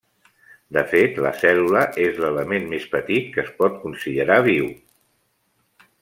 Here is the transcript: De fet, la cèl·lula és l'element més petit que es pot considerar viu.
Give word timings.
De 0.77 0.81
fet, 0.93 1.19
la 1.25 1.33
cèl·lula 1.41 1.83
és 2.07 2.17
l'element 2.23 2.65
més 2.73 2.87
petit 2.97 3.29
que 3.35 3.43
es 3.47 3.51
pot 3.63 3.77
considerar 3.87 4.39
viu. 4.53 4.71